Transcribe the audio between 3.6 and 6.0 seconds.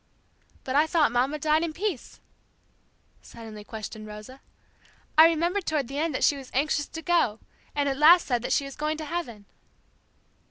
questioned Rosa. "I remember toward the